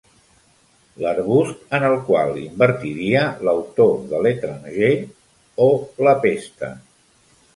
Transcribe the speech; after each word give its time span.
L'arbust 1.01 1.75
en 1.77 1.83
el 1.89 1.97
qual 2.07 2.39
invertiria 2.43 3.21
l'autor 3.47 3.93
de 4.13 4.23
L'Étranger 4.27 4.91
o 5.67 5.71
La 6.09 6.15
Peste. 6.27 6.71